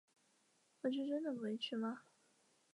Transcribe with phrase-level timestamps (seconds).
[0.81, 2.01] 我就真的不会去吗